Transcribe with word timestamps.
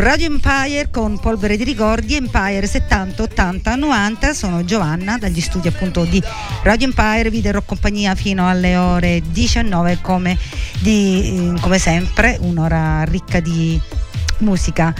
Radio 0.00 0.28
Empire 0.28 0.88
con 0.90 1.18
Polvere 1.18 1.58
di 1.58 1.64
Ricordi 1.64 2.14
Empire 2.14 2.66
70 2.66 3.22
80 3.22 3.74
90 3.74 4.32
sono 4.32 4.64
Giovanna 4.64 5.18
dagli 5.18 5.42
studi 5.42 5.68
appunto 5.68 6.04
di 6.04 6.22
Radio 6.62 6.86
Empire. 6.86 7.28
Vi 7.28 7.42
darò 7.42 7.60
compagnia 7.60 8.14
fino 8.14 8.48
alle 8.48 8.76
ore 8.76 9.20
19 9.30 9.98
come, 10.00 10.38
di, 10.78 11.54
come 11.60 11.78
sempre 11.78 12.38
un'ora 12.40 13.04
ricca 13.04 13.40
di 13.40 13.78
musica. 14.38 14.94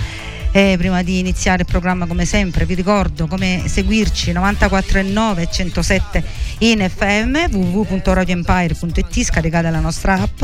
Eh, 0.53 0.75
prima 0.77 1.03
di 1.03 1.19
iniziare 1.19 1.63
il 1.63 1.67
programma 1.67 2.07
come 2.07 2.27
sempre 2.27 2.67
vi 2.67 2.75
ricordo 2.75 3.29
come 3.29 3.63
seguirci 3.67 4.33
94.9 4.33 5.49
107 5.51 6.25
in 6.61 6.89
FM 6.89 7.51
www.radioempire.it 7.51 9.23
scaricate 9.23 9.71
la 9.71 9.81
nostra 9.81 10.15
app 10.15 10.43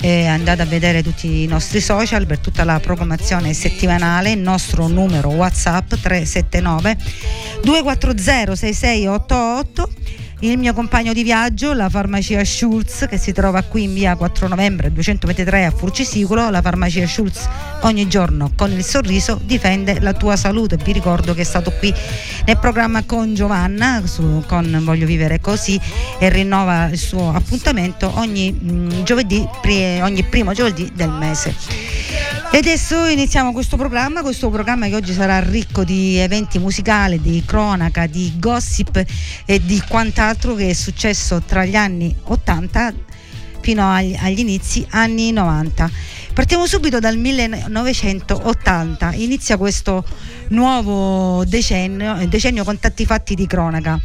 eh, 0.00 0.26
andate 0.26 0.62
a 0.62 0.64
vedere 0.66 1.02
tutti 1.02 1.42
i 1.42 1.46
nostri 1.46 1.80
social 1.80 2.26
per 2.26 2.38
tutta 2.38 2.64
la 2.64 2.78
programmazione 2.80 3.52
settimanale. 3.52 4.32
Il 4.32 4.40
nostro 4.40 4.86
numero 4.86 5.30
whatsapp 5.30 5.94
379 5.94 6.96
240 7.62 8.54
6688 8.54 9.90
il 10.40 10.56
mio 10.56 10.72
compagno 10.72 11.12
di 11.12 11.24
viaggio, 11.24 11.72
la 11.72 11.88
farmacia 11.88 12.44
Schulz, 12.44 13.06
che 13.08 13.18
si 13.18 13.32
trova 13.32 13.62
qui 13.62 13.84
in 13.84 13.94
via 13.94 14.14
4 14.14 14.46
novembre 14.46 14.92
223 14.92 15.64
a 15.64 15.70
Furcisicolo. 15.72 16.48
La 16.50 16.62
farmacia 16.62 17.04
Schulz 17.08 17.48
ogni 17.82 18.06
giorno 18.06 18.52
con 18.54 18.70
il 18.70 18.84
sorriso 18.84 19.40
difende 19.42 19.98
la 20.00 20.12
tua 20.12 20.36
salute. 20.36 20.76
Vi 20.76 20.92
ricordo 20.92 21.34
che 21.34 21.40
è 21.40 21.44
stato 21.44 21.72
qui 21.72 21.92
nel 22.46 22.58
programma 22.58 23.02
con 23.04 23.34
Giovanna, 23.34 24.02
su, 24.06 24.44
con 24.46 24.80
Voglio 24.84 25.06
vivere 25.06 25.40
così, 25.40 25.80
e 26.18 26.28
rinnova 26.28 26.86
il 26.86 26.98
suo 26.98 27.32
appuntamento 27.32 28.10
ogni, 28.18 28.52
mh, 28.52 28.72
mm, 28.72 29.02
giovedì, 29.02 29.44
pri- 29.60 30.00
ogni 30.00 30.22
primo 30.22 30.52
giovedì 30.52 30.90
del 30.94 31.10
mese. 31.10 32.37
E 32.50 32.56
adesso 32.56 33.04
iniziamo 33.04 33.52
questo 33.52 33.76
programma, 33.76 34.22
questo 34.22 34.48
programma 34.48 34.88
che 34.88 34.94
oggi 34.94 35.12
sarà 35.12 35.38
ricco 35.38 35.84
di 35.84 36.16
eventi 36.16 36.58
musicali, 36.58 37.20
di 37.20 37.42
cronaca, 37.44 38.06
di 38.06 38.32
gossip 38.38 39.04
e 39.44 39.60
di 39.60 39.82
quant'altro 39.86 40.54
che 40.54 40.70
è 40.70 40.72
successo 40.72 41.42
tra 41.42 41.66
gli 41.66 41.76
anni 41.76 42.14
80 42.24 42.94
fino 43.60 43.92
agli, 43.92 44.16
agli 44.18 44.38
inizi 44.38 44.84
anni 44.90 45.30
90. 45.30 45.90
Partiamo 46.32 46.66
subito 46.66 46.98
dal 46.98 47.18
1980, 47.18 49.12
inizia 49.14 49.58
questo 49.58 50.02
nuovo 50.48 51.44
decennio, 51.44 52.26
decennio 52.28 52.64
con 52.64 52.78
tanti 52.78 53.04
fatti 53.04 53.34
di 53.34 53.46
cronaca. 53.46 54.00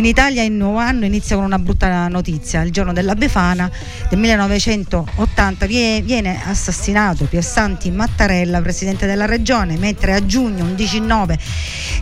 In 0.00 0.06
Italia 0.06 0.42
il 0.42 0.52
nuovo 0.52 0.78
anno 0.78 1.04
inizia 1.04 1.36
con 1.36 1.44
una 1.44 1.58
brutta 1.58 2.08
notizia. 2.08 2.62
Il 2.62 2.72
giorno 2.72 2.94
della 2.94 3.14
Befana 3.14 3.70
del 4.08 4.18
1980 4.18 5.66
viene 5.66 6.40
assassinato 6.42 7.26
Piersanti 7.26 7.90
Mattarella, 7.90 8.62
presidente 8.62 9.04
della 9.04 9.26
regione, 9.26 9.76
mentre 9.76 10.14
a 10.14 10.24
giugno 10.24 10.64
un 10.64 10.74
19 10.74 11.38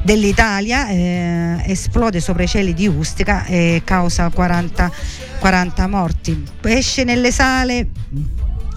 dell'Italia 0.05 0.87
eh, 0.87 1.61
esplode 1.67 2.21
sopra 2.21 2.45
i 2.45 2.47
cieli 2.47 2.73
di 2.73 2.87
Ustica 2.87 3.45
e 3.47 3.83
causa 3.85 4.29
40, 4.29 4.93
40 5.41 5.87
morti. 5.89 6.45
Esce 6.63 7.03
nelle 7.03 7.33
sale 7.33 7.89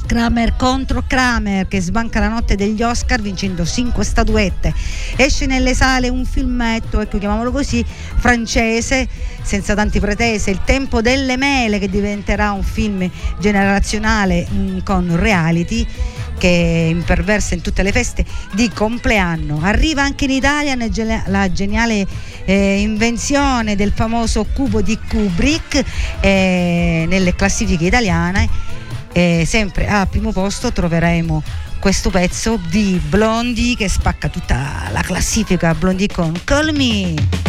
Kramer 0.05 0.55
contro 0.55 1.03
Kramer 1.07 1.67
che 1.67 1.81
sbanca 1.81 2.19
la 2.19 2.27
notte 2.27 2.55
degli 2.55 2.81
Oscar 2.81 3.21
vincendo 3.21 3.65
5 3.65 4.03
statuette. 4.03 4.73
Esce 5.15 5.45
nelle 5.45 5.73
sale 5.73 6.09
un 6.09 6.25
filmetto, 6.25 6.99
ecco 6.99 7.17
chiamiamolo 7.17 7.51
così, 7.51 7.83
francese, 7.85 9.07
senza 9.41 9.73
tanti 9.73 9.99
pretese, 9.99 10.51
Il 10.51 10.61
tempo 10.65 11.01
delle 11.01 11.37
mele 11.37 11.79
che 11.79 11.89
diventerà 11.89 12.51
un 12.51 12.63
film 12.63 13.09
generazionale 13.39 14.47
mh, 14.49 14.55
mm, 14.55 14.77
con 14.83 15.15
reality 15.15 15.85
che 16.37 16.87
imperversa 16.89 17.53
in 17.53 17.61
tutte 17.61 17.83
le 17.83 17.91
feste 17.91 18.25
di 18.53 18.69
compleanno. 18.69 19.59
Arriva 19.61 20.01
anche 20.01 20.25
in 20.25 20.31
Italia 20.31 20.75
la 21.27 21.51
geniale 21.51 22.07
eh, 22.45 22.81
invenzione 22.81 23.75
del 23.75 23.91
famoso 23.93 24.45
cubo 24.51 24.81
di 24.81 24.97
Kubrick 25.07 25.83
eh, 26.19 27.05
nelle 27.07 27.35
classifiche 27.35 27.85
italiane 27.85 28.49
e 29.13 29.43
sempre 29.45 29.87
al 29.87 30.07
primo 30.07 30.31
posto 30.31 30.71
troveremo 30.71 31.43
questo 31.79 32.09
pezzo 32.09 32.59
di 32.69 33.01
Blondie 33.09 33.75
che 33.75 33.89
spacca 33.89 34.29
tutta 34.29 34.89
la 34.91 35.01
classifica 35.01 35.73
Blondie 35.73 36.07
con 36.07 36.39
Call 36.43 36.75
Me. 36.75 37.40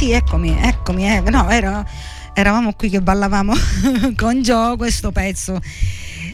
Sì, 0.00 0.12
eccomi, 0.12 0.56
eccomi, 0.58 1.06
eh. 1.06 1.20
no, 1.20 1.50
era, 1.50 1.84
eravamo 2.32 2.72
qui 2.72 2.88
che 2.88 3.02
ballavamo 3.02 3.52
con 4.16 4.40
Joe 4.40 4.78
questo 4.78 5.12
pezzo 5.12 5.60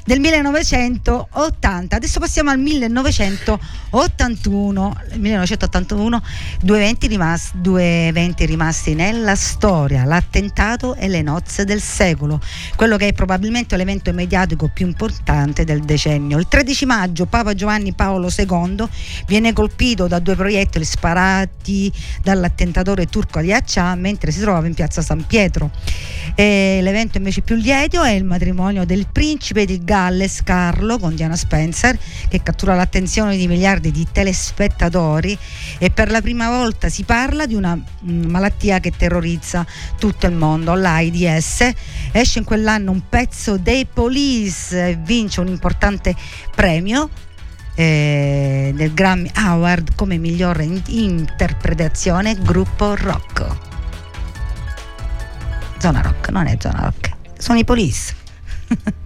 del 0.06 0.20
1980. 0.20 1.97
Adesso 1.97 2.20
passiamo 2.20 2.50
al 2.50 2.61
1981. 2.61 4.97
1981 5.17 6.23
due 6.62 6.76
eventi, 6.76 7.08
rimasti, 7.08 7.61
due 7.61 8.06
eventi 8.06 8.47
rimasti 8.47 8.94
nella 8.94 9.35
storia, 9.35 10.05
l'attentato 10.05 10.94
e 10.94 11.08
le 11.08 11.23
nozze 11.23 11.64
del 11.64 11.81
secolo, 11.81 12.41
quello 12.76 12.97
che 12.97 13.08
è 13.08 13.12
probabilmente 13.12 13.76
l'evento 13.76 14.12
mediatico 14.12 14.70
più 14.73 14.87
importante 14.87 15.64
del 15.64 15.81
decennio. 15.81 16.38
Il 16.38 16.47
13 16.47 16.87
maggio 16.87 17.26
Papa 17.26 17.55
Giovanni 17.55 17.93
Paolo 17.93 18.31
II 18.35 18.87
viene 19.26 19.52
colpito 19.52 20.06
da 20.06 20.20
due 20.20 20.37
proiettili 20.37 20.85
sparati 20.85 21.93
dall'attentatore 22.23 23.06
turco 23.06 23.41
Ali 23.41 23.52
Accia 23.52 23.93
mentre 23.97 24.31
si 24.31 24.38
trovava 24.38 24.69
in 24.69 24.75
piazza 24.75 25.02
San 25.02 25.26
Pietro. 25.26 25.73
E 26.37 26.79
l'evento 26.81 27.19
invece 27.19 27.41
più 27.41 27.56
lieto 27.56 28.05
è 28.05 28.12
il 28.12 28.23
matrimonio 28.25 28.85
del 28.85 29.09
principe 29.11 29.64
di 29.64 29.82
Galles 29.82 29.94
Galles 29.96 30.43
Carlo 30.43 30.98
con 30.98 31.14
Diana 31.14 31.37
Spencer 31.37 31.98
che 32.28 32.43
cattura 32.43 32.75
l'attenzione 32.75 33.34
di 33.34 33.48
miliardi 33.48 33.90
di 33.90 34.06
telespettatori 34.12 35.37
e 35.78 35.90
per 35.90 36.10
la 36.10 36.20
prima 36.20 36.50
volta 36.50 36.90
si 36.90 37.02
parla 37.04 37.46
di 37.46 37.54
una 37.54 37.75
mm, 37.75 38.26
malattia 38.26 38.78
che 38.78 38.90
terrorizza 38.90 39.64
tutto 39.98 40.26
il 40.26 40.34
mondo, 40.34 40.75
l'AIDS. 40.75 41.70
Esce 42.12 42.40
in 42.40 42.44
quell'anno 42.44 42.90
un 42.90 43.08
pezzo 43.08 43.56
dei 43.56 43.87
Police 43.87 44.88
e 44.88 44.98
vince 45.02 45.40
un 45.40 45.46
importante 45.46 46.14
premio 46.54 47.08
eh, 47.75 48.72
del 48.76 48.92
Grammy 48.92 49.31
Award 49.32 49.94
come 49.94 50.19
migliore 50.19 50.64
in- 50.64 50.82
interpretazione 50.88 52.37
gruppo 52.38 52.94
rock. 52.96 53.46
Zona 55.78 56.02
rock, 56.02 56.28
non 56.28 56.46
è 56.46 56.56
zona 56.60 56.81
rock, 56.82 57.12
sono 57.38 57.58
i 57.58 57.64
Police. 57.64 58.14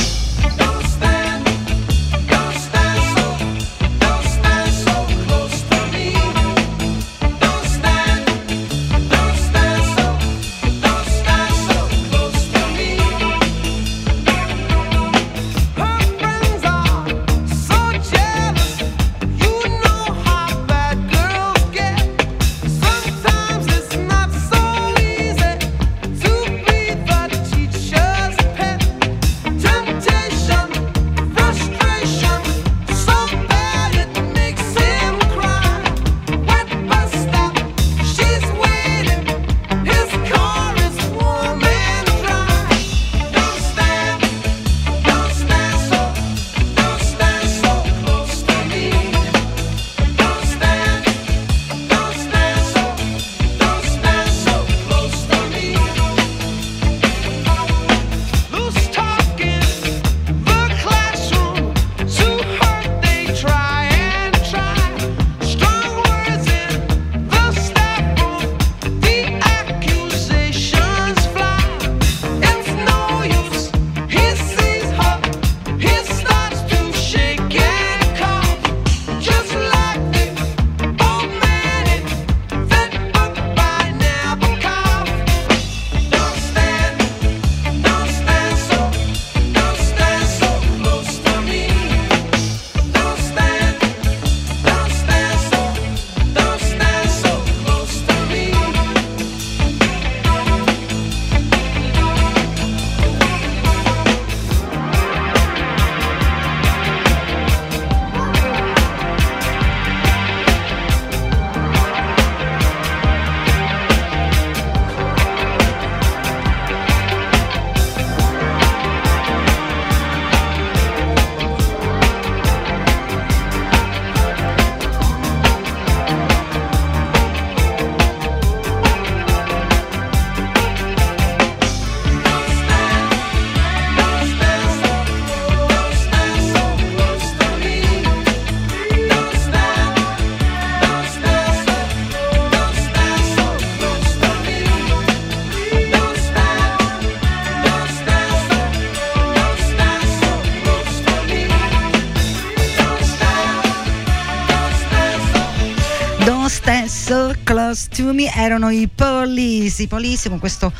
So 156.87 157.33
Close 157.43 157.89
to 157.89 158.13
Me 158.13 158.31
erano 158.33 158.69
i 158.69 158.87
Police, 158.87 159.83
i 159.83 159.87
con 160.29 160.39
questo 160.39 160.71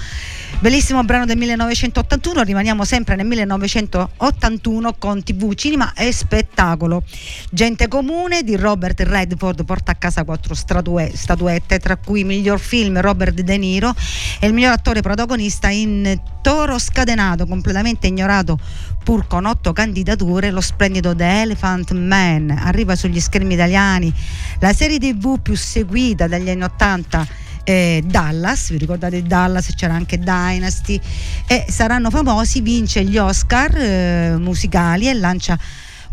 bellissimo 0.59 1.03
brano 1.03 1.25
del 1.25 1.35
1981, 1.37 2.43
rimaniamo 2.43 2.85
sempre 2.85 3.17
nel 3.17 3.25
1981 3.25 4.93
con 4.93 5.21
TV, 5.21 5.53
cinema 5.53 5.91
e 5.93 6.13
spettacolo. 6.13 7.03
Gente 7.51 7.89
comune 7.89 8.43
di 8.43 8.55
Robert 8.55 9.01
Redford 9.01 9.65
porta 9.65 9.91
a 9.91 9.95
casa 9.95 10.23
quattro 10.23 10.53
statue- 10.53 11.11
statuette, 11.13 11.77
tra 11.79 11.97
cui 11.97 12.23
miglior 12.23 12.59
film 12.59 13.01
Robert 13.01 13.41
De 13.41 13.57
Niro 13.57 13.93
e 14.39 14.47
il 14.47 14.53
miglior 14.53 14.71
attore 14.71 15.01
protagonista 15.01 15.69
in 15.69 16.19
Toro 16.41 16.79
Scatenato, 16.79 17.45
completamente 17.45 18.07
ignorato 18.07 18.57
pur 19.03 19.27
con 19.27 19.45
otto 19.45 19.73
candidature, 19.73 20.51
lo 20.51 20.61
splendido 20.61 21.15
The 21.15 21.41
Elephant 21.41 21.91
Man 21.93 22.49
arriva 22.49 22.95
sugli 22.95 23.19
schermi 23.19 23.53
italiani, 23.53 24.13
la 24.59 24.73
serie 24.73 24.99
tv 24.99 25.39
più 25.41 25.55
seguita 25.55 26.27
dagli 26.27 26.49
anni 26.49 26.63
80 26.63 27.27
eh, 27.63 28.03
Dallas, 28.05 28.69
vi 28.69 28.77
ricordate 28.77 29.21
Dallas, 29.23 29.73
c'era 29.75 29.93
anche 29.93 30.17
Dynasty 30.17 30.99
e 31.47 31.65
saranno 31.69 32.09
famosi, 32.09 32.61
vince 32.61 33.03
gli 33.03 33.17
Oscar 33.17 33.75
eh, 33.75 34.35
musicali 34.37 35.07
e 35.07 35.13
lancia 35.13 35.57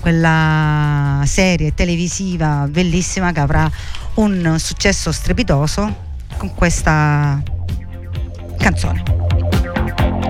quella 0.01 1.23
serie 1.27 1.75
televisiva 1.75 2.69
bellissima 2.71 3.33
che 3.33 3.41
avrà 3.41 3.69
un 4.15 4.57
successo 4.59 5.11
strepitoso 5.11 6.07
con 6.37 6.55
questa 6.55 7.43
canzone. 8.59 9.03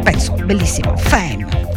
Pezzo 0.03 0.33
bellissimo, 0.45 0.97
Fame. 0.97 1.68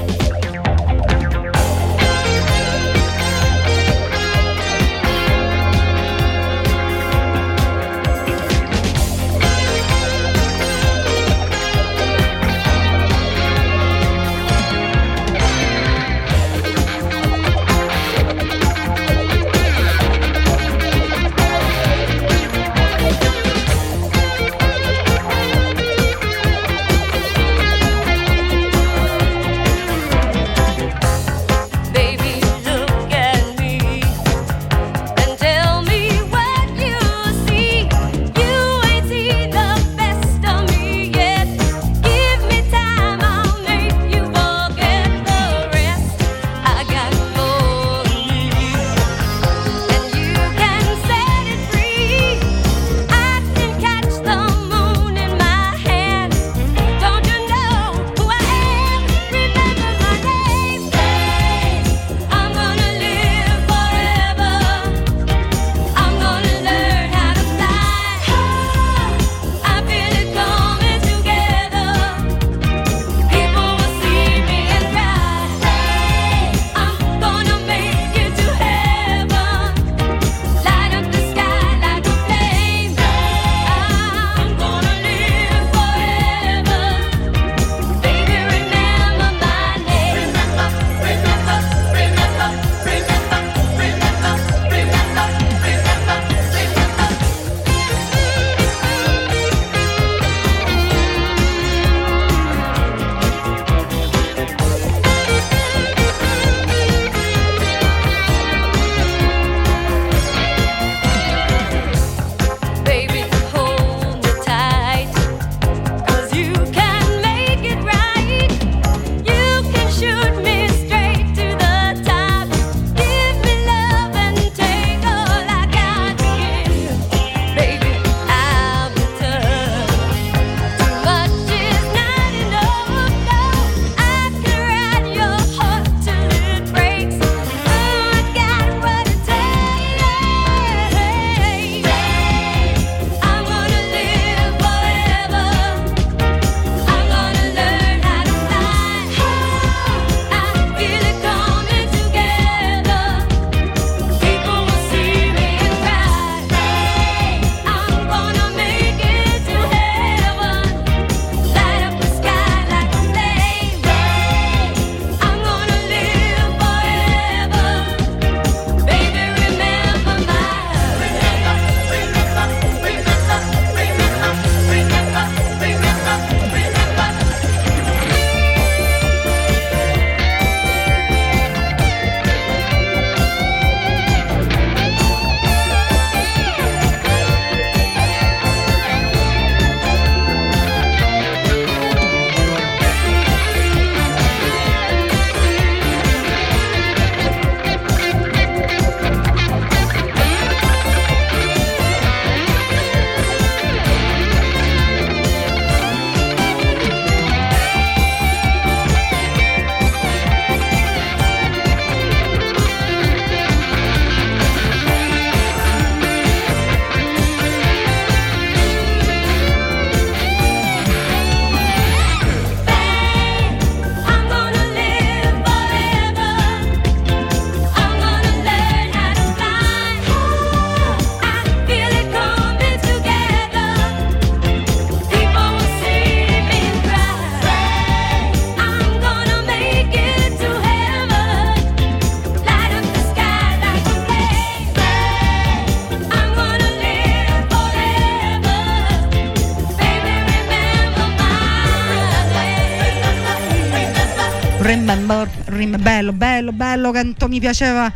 Bello, 256.02 256.14
bello, 256.14 256.52
bello, 256.52 256.92
quanto 256.92 257.28
mi 257.28 257.40
piaceva 257.40 257.92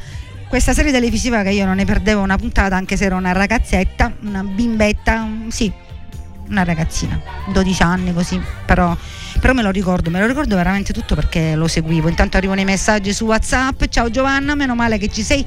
questa 0.48 0.74
serie 0.74 0.92
televisiva 0.92 1.42
che 1.42 1.50
io 1.50 1.66
non 1.66 1.76
ne 1.76 1.86
perdevo 1.86 2.22
una 2.22 2.38
puntata 2.38 2.76
anche 2.76 2.96
se 2.98 3.06
ero 3.06 3.16
una 3.16 3.32
ragazzetta, 3.32 4.14
una 4.22 4.44
bimbetta, 4.44 5.28
sì, 5.48 5.72
una 6.50 6.64
ragazzina, 6.64 7.20
12 7.52 7.82
anni 7.82 8.14
così, 8.14 8.40
però 8.66 8.96
però 9.40 9.54
me 9.54 9.64
lo 9.64 9.70
ricordo, 9.70 10.10
me 10.10 10.20
lo 10.20 10.28
ricordo 10.28 10.56
veramente 10.56 10.94
tutto 10.94 11.14
perché 11.14 11.56
lo 11.56 11.68
seguivo. 11.68 12.08
Intanto 12.08 12.38
arrivano 12.38 12.62
i 12.62 12.66
messaggi 12.66 13.14
su 13.14 13.26
WhatsApp. 13.26 13.84
Ciao 13.90 14.10
Giovanna, 14.10 14.56
meno 14.56 14.76
male 14.76 14.98
che 14.98 15.10
ci 15.10 15.22
sei 15.24 15.46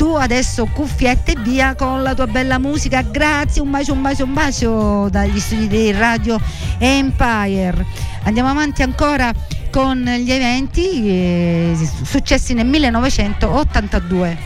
tu 0.00 0.14
adesso 0.14 0.64
cuffiette 0.64 1.32
e 1.32 1.36
via 1.42 1.74
con 1.74 2.02
la 2.02 2.14
tua 2.14 2.26
bella 2.26 2.58
musica. 2.58 3.02
Grazie, 3.02 3.60
un 3.60 3.70
bacio, 3.70 3.92
un 3.92 4.00
bacio, 4.00 4.24
un 4.24 4.32
bacio 4.32 5.08
dagli 5.10 5.38
studi 5.38 5.68
di 5.68 5.92
Radio 5.92 6.40
Empire. 6.78 7.84
Andiamo 8.22 8.48
avanti 8.48 8.80
ancora 8.80 9.30
con 9.70 10.02
gli 10.02 10.32
eventi 10.32 11.06
eh, 11.06 11.88
successi 12.02 12.54
nel 12.54 12.64
1982. 12.64 14.38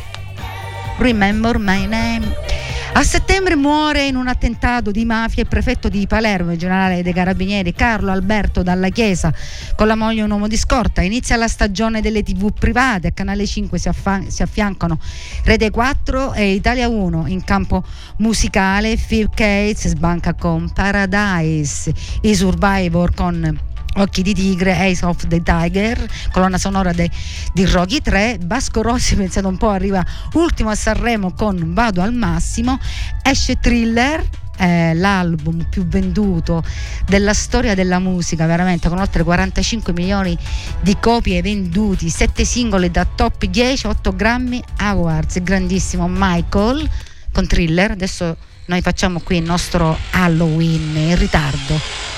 Remember 0.99 1.57
my 1.61 1.87
name. 1.87 2.64
A 2.97 3.03
settembre 3.03 3.57
muore 3.57 4.07
in 4.07 4.15
un 4.15 4.29
attentato 4.29 4.93
di 4.93 5.05
mafia 5.05 5.43
il 5.43 5.49
prefetto 5.49 5.89
di 5.89 6.07
Palermo, 6.07 6.53
il 6.53 6.59
generale 6.59 7.03
dei 7.03 7.13
carabinieri 7.13 7.73
Carlo 7.73 8.13
Alberto 8.13 8.63
Dalla 8.63 8.89
Chiesa, 8.89 9.35
con 9.75 9.89
la 9.89 9.97
moglie 9.97 10.23
un 10.23 10.31
uomo 10.31 10.47
di 10.47 10.57
scorta. 10.57 11.03
Inizia 11.03 11.35
la 11.35 11.49
stagione 11.49 12.01
delle 12.01 12.23
tv 12.23 12.53
private, 12.53 13.09
a 13.09 13.11
Canale 13.11 13.49
5 13.49 13.79
si, 13.79 13.89
affa- 13.89 14.23
si 14.29 14.43
affiancano 14.43 15.01
Rete 15.43 15.73
4 15.73 16.35
e 16.35 16.53
Italia 16.53 16.89
1 16.89 17.27
in 17.27 17.43
campo 17.43 17.83
musicale. 18.19 18.97
Phil 18.97 19.29
Cates 19.29 19.89
sbanca 19.89 20.35
con 20.35 20.71
Paradise, 20.73 21.93
i 22.21 22.33
Survivor 22.33 23.13
con 23.13 23.73
Occhi 23.97 24.23
di 24.23 24.35
Tigre, 24.35 24.77
Ace 24.77 25.05
of 25.05 25.27
the 25.29 25.43
Tiger, 25.43 26.09
colonna 26.33 26.59
sonora 26.59 26.93
de, 26.93 27.11
di 27.53 27.65
Rocky 27.65 28.01
3, 28.01 28.39
Vasco 28.45 28.83
Rossi, 28.83 29.15
pensate 29.15 29.47
un 29.47 29.57
po', 29.57 29.69
arriva 29.69 30.05
ultimo 30.33 30.71
a 30.71 30.75
Sanremo 30.75 31.33
con 31.33 31.73
Vado 31.75 32.03
al 32.03 32.13
massimo, 32.13 32.79
esce 33.23 33.59
Thriller, 33.61 34.27
eh, 34.57 34.95
l'album 34.95 35.67
più 35.69 35.87
venduto 35.87 36.63
della 37.07 37.35
storia 37.35 37.75
della 37.75 37.99
musica, 37.99 38.47
veramente 38.47 38.89
con 38.89 38.99
oltre 38.99 39.23
45 39.23 39.93
milioni 39.93 40.37
di 40.81 40.97
copie 40.99 41.43
venduti, 41.43 42.09
7 42.09 42.45
singoli 42.45 42.91
da 42.91 43.07
top 43.07 43.45
10, 43.45 43.87
8 43.87 44.15
Grammy 44.15 44.63
Awards, 44.77 45.43
grandissimo 45.43 46.07
Michael 46.09 46.89
con 47.33 47.47
Thriller, 47.47 47.93
adesso 47.93 48.37
noi 48.67 48.81
facciamo 48.81 49.21
qui 49.21 49.37
il 49.37 49.45
nostro 49.45 49.97
Halloween 50.13 50.97
in 50.97 51.19
ritardo. 51.19 52.14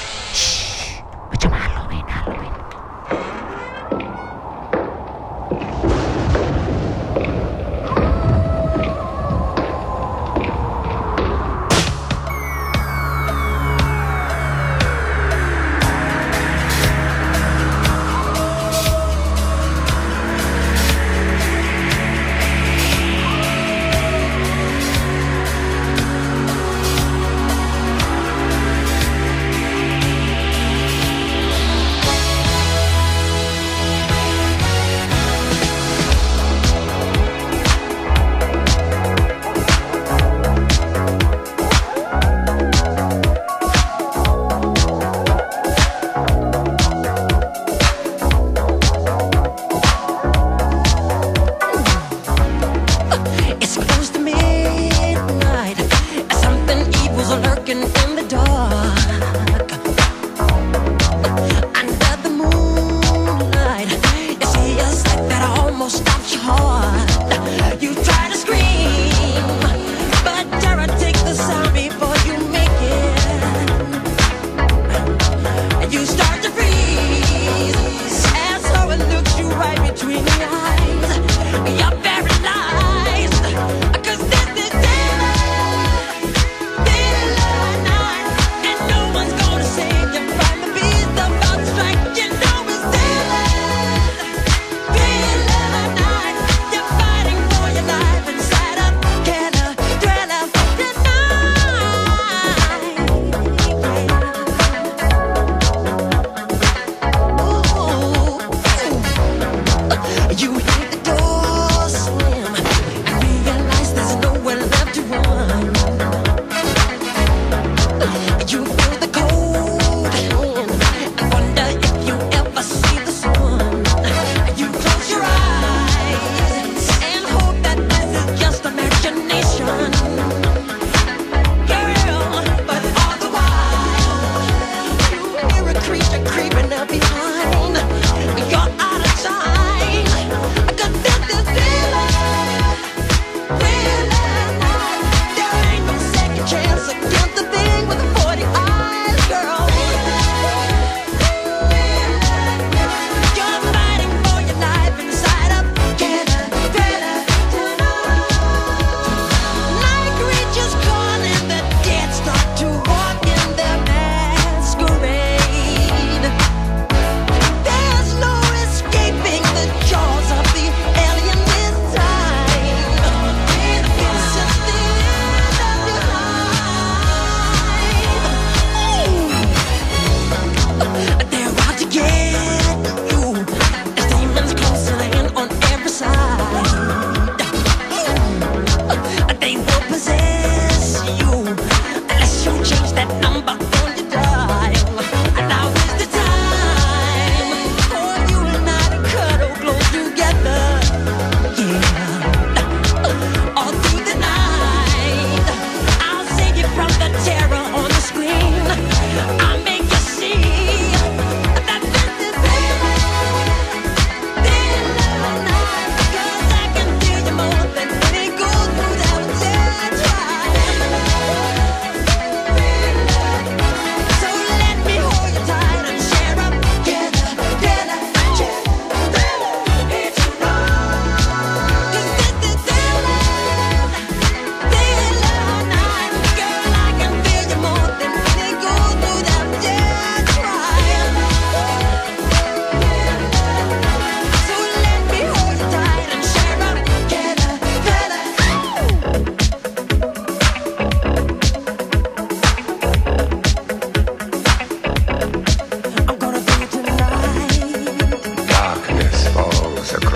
Shhh. 1.33 1.39
Facciamo 1.39 1.57
Halloween, 1.57 1.57
Halloween. 1.57 1.76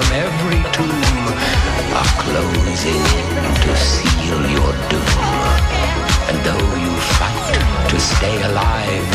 from 0.00 0.12
every 0.16 0.62
tomb 0.72 1.28
are 2.00 2.12
closing 2.24 3.02
in 3.20 3.28
to 3.64 3.72
seal 3.76 4.40
your 4.56 4.72
doom. 4.88 5.20
And 6.28 6.36
though 6.46 6.68
you 6.84 6.92
fight 7.18 7.54
to 7.90 7.98
stay 8.00 8.36
alive, 8.42 9.08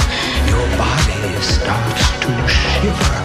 your 0.51 0.67
body 0.77 1.41
starts 1.41 2.05
to 2.23 2.31
shiver, 2.47 3.17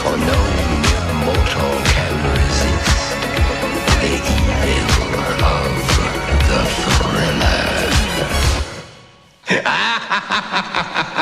for 0.00 0.16
no 0.30 0.40
mere 0.82 1.08
mortal 1.24 1.74
can 1.94 2.14
resist 2.34 3.18
the 4.02 4.14
evil 4.74 5.12
of 5.54 5.72
the 6.48 6.60
thriller. 6.82 7.66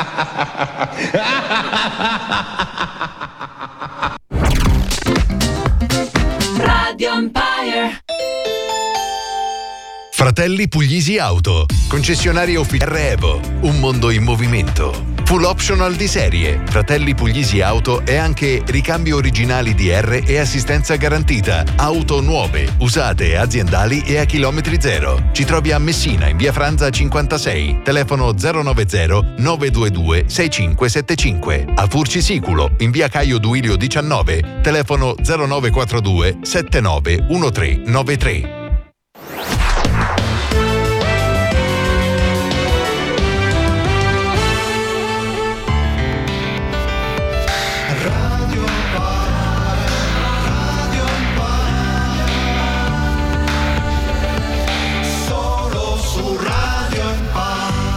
Fratelli 10.55 10.69
Puglisi 10.69 11.17
Auto, 11.17 11.65
concessionario 11.89 12.61
ufficiale 12.61 13.11
Evo, 13.11 13.41
un 13.63 13.77
mondo 13.77 14.09
in 14.09 14.23
movimento. 14.23 15.11
Full 15.25 15.43
optional 15.43 15.95
di 15.95 16.07
serie, 16.07 16.61
Fratelli 16.69 17.13
Puglisi 17.13 17.59
Auto 17.59 18.05
e 18.05 18.15
anche 18.15 18.61
ricambio 18.65 19.17
originali 19.17 19.75
DR 19.75 20.21
e 20.25 20.37
assistenza 20.37 20.95
garantita. 20.95 21.65
Auto 21.75 22.21
nuove, 22.21 22.73
usate 22.77 23.35
aziendali 23.35 24.01
e 24.05 24.17
a 24.17 24.23
chilometri 24.23 24.79
zero. 24.79 25.27
Ci 25.33 25.43
trovi 25.43 25.73
a 25.73 25.77
Messina 25.77 26.29
in 26.29 26.37
via 26.37 26.53
Franza 26.53 26.89
56, 26.89 27.81
telefono 27.83 28.31
090 28.31 29.33
922 29.35 30.23
6575. 30.27 31.65
A 31.75 31.85
Furci 31.87 32.21
Siculo 32.21 32.71
in 32.77 32.91
via 32.91 33.09
Caio 33.09 33.39
Duilio 33.39 33.75
19, 33.75 34.61
telefono 34.61 35.15
0942 35.21 36.37
791393. 36.43 38.54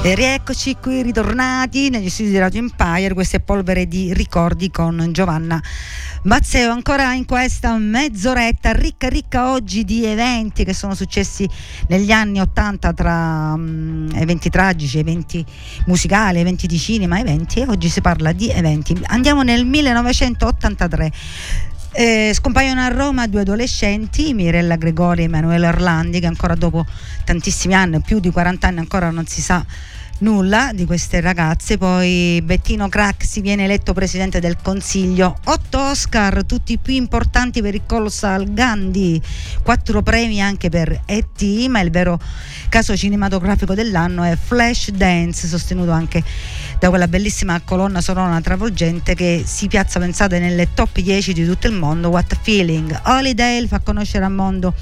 E 0.00 0.14
rieccoci 0.14 0.76
qui 0.80 1.02
ritornati 1.02 1.90
negli 1.90 2.08
studi 2.08 2.30
di 2.30 2.38
Radio 2.38 2.60
Empire, 2.60 3.14
queste 3.14 3.40
polvere 3.40 3.88
di 3.88 4.14
ricordi 4.14 4.70
con 4.70 5.08
Giovanna 5.10 5.60
Mazzeo. 6.22 6.70
Ancora 6.70 7.12
in 7.14 7.26
questa 7.26 7.76
mezz'oretta 7.76 8.72
ricca 8.72 9.08
ricca 9.08 9.50
oggi 9.50 9.84
di 9.84 10.06
eventi 10.06 10.64
che 10.64 10.72
sono 10.72 10.94
successi 10.94 11.48
negli 11.88 12.12
anni 12.12 12.40
80 12.40 12.92
tra 12.92 13.56
mm, 13.56 14.10
eventi 14.14 14.48
tragici, 14.48 14.98
eventi 14.98 15.44
musicali, 15.86 16.38
eventi 16.38 16.68
di 16.68 16.78
cinema, 16.78 17.18
eventi 17.18 17.64
oggi 17.66 17.88
si 17.88 18.00
parla 18.00 18.30
di 18.30 18.48
eventi. 18.50 18.96
Andiamo 19.06 19.42
nel 19.42 19.66
1983. 19.66 21.12
Eh, 21.92 22.30
scompaiono 22.34 22.80
a 22.80 22.88
Roma 22.88 23.26
due 23.26 23.40
adolescenti, 23.40 24.34
Mirella 24.34 24.76
Gregori 24.76 25.22
e 25.22 25.24
Emanuele 25.24 25.66
Orlandi, 25.66 26.20
che 26.20 26.26
ancora 26.26 26.54
dopo 26.54 26.86
tantissimi 27.24 27.74
anni, 27.74 28.00
più 28.00 28.20
di 28.20 28.30
40 28.30 28.66
anni, 28.68 28.78
ancora 28.78 29.10
non 29.10 29.26
si 29.26 29.40
sa 29.40 29.64
nulla 30.18 30.70
di 30.72 30.84
queste 30.84 31.20
ragazze. 31.20 31.78
Poi 31.78 32.40
Bettino 32.42 32.88
Craxi 32.88 33.40
viene 33.40 33.64
eletto 33.64 33.92
presidente 33.92 34.40
del 34.40 34.56
consiglio. 34.62 35.36
Otto 35.44 35.78
Oscar, 35.78 36.44
tutti 36.44 36.72
i 36.72 36.78
più 36.78 36.94
importanti 36.94 37.62
per 37.62 37.74
il 37.74 37.82
Colossal 37.86 38.52
Gandhi, 38.52 39.20
quattro 39.62 40.02
premi 40.02 40.40
anche 40.40 40.68
per 40.68 41.02
E.T., 41.04 41.66
ma 41.68 41.80
il 41.80 41.90
vero 41.90 42.20
caso 42.68 42.96
cinematografico 42.96 43.74
dell'anno 43.74 44.22
è 44.22 44.36
Flash 44.36 44.90
Dance, 44.90 45.46
sostenuto 45.46 45.90
anche 45.90 46.22
da 46.78 46.90
quella 46.90 47.08
bellissima 47.08 47.60
colonna 47.64 48.00
sonora 48.00 48.40
travolgente 48.40 49.14
che 49.14 49.42
si 49.44 49.66
piazza, 49.66 49.98
pensate, 49.98 50.38
nelle 50.38 50.68
top 50.74 51.00
10 51.00 51.32
di 51.32 51.44
tutto 51.44 51.66
il 51.66 51.72
mondo. 51.72 52.08
What 52.08 52.36
Feeling. 52.40 53.00
Holiday 53.04 53.66
fa 53.66 53.80
conoscere 53.80 54.24
al 54.24 54.32
mondo 54.32 54.74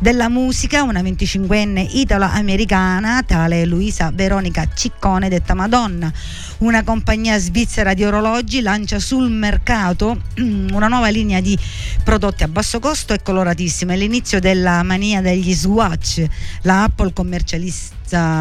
della 0.00 0.28
musica 0.28 0.82
una 0.82 1.00
25enne 1.02 1.86
italo-americana, 1.96 3.22
tale 3.22 3.64
Luisa 3.66 4.10
Veronica 4.12 4.68
Ciccone, 4.72 5.28
detta 5.28 5.54
Madonna. 5.54 6.12
Una 6.58 6.82
compagnia 6.82 7.38
svizzera 7.38 7.94
di 7.94 8.04
orologi 8.04 8.60
lancia 8.60 8.98
sul 8.98 9.30
mercato 9.30 10.20
una 10.38 10.88
nuova 10.88 11.08
linea 11.08 11.40
di 11.40 11.58
prodotti 12.02 12.42
a 12.42 12.48
basso 12.48 12.80
costo 12.80 13.12
e 13.12 13.22
coloratissima. 13.22 13.92
È 13.92 13.96
l'inizio 13.96 14.40
della 14.40 14.82
mania 14.82 15.20
degli 15.20 15.54
swatch. 15.54 16.24
La 16.62 16.84
Apple 16.84 17.12
commercialista 17.12 17.93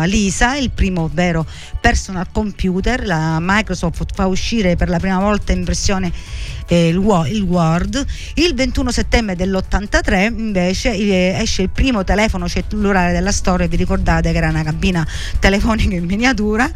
Lisa, 0.05 0.55
il 0.55 0.71
primo 0.71 1.09
vero 1.11 1.45
personal 1.79 2.27
computer. 2.31 3.05
La 3.05 3.37
Microsoft 3.39 4.11
fa 4.13 4.27
uscire 4.27 4.75
per 4.75 4.89
la 4.89 4.99
prima 4.99 5.19
volta 5.19 5.51
in 5.51 5.63
versione 5.63 6.11
eh, 6.67 6.89
il, 6.89 6.97
Wo- 6.97 7.25
il 7.25 7.41
Word. 7.41 8.05
Il 8.35 8.53
21 8.53 8.91
settembre 8.91 9.35
dell'83 9.35 10.33
invece 10.37 11.39
esce 11.39 11.61
il 11.61 11.69
primo 11.69 12.03
telefono 12.03 12.47
cellulare 12.47 13.11
della 13.11 13.31
storia, 13.31 13.67
vi 13.67 13.75
ricordate 13.75 14.31
che 14.31 14.37
era 14.37 14.49
una 14.49 14.63
cabina 14.63 15.05
telefonica 15.39 15.95
in 15.95 16.05
miniatura 16.05 16.69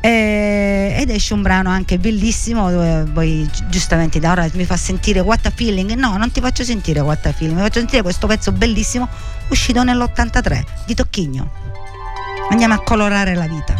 eh, 0.00 0.96
ed 0.98 1.10
esce 1.10 1.34
un 1.34 1.42
brano 1.42 1.70
anche 1.70 1.98
bellissimo 1.98 2.70
dove 2.70 3.46
gi- 3.50 3.64
giustamente 3.68 4.18
da 4.18 4.32
ora 4.32 4.48
mi 4.54 4.64
fa 4.64 4.76
sentire 4.76 5.20
What 5.20 5.46
a 5.46 5.52
Feeling. 5.54 5.92
No, 5.92 6.16
non 6.16 6.30
ti 6.30 6.40
faccio 6.40 6.64
sentire 6.64 7.00
What 7.00 7.26
a 7.26 7.32
Feeling, 7.32 7.58
mi 7.58 7.64
faccio 7.64 7.80
sentire 7.80 8.02
questo 8.02 8.26
pezzo 8.26 8.52
bellissimo 8.52 9.08
uscito 9.48 9.82
nell'83 9.82 10.64
di 10.86 10.94
Tocchigno. 10.94 11.87
Andiamo 12.50 12.74
a 12.74 12.82
colorare 12.82 13.34
la 13.34 13.46
vita. 13.46 13.74